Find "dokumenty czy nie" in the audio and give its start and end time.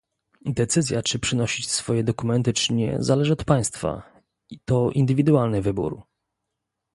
2.03-2.95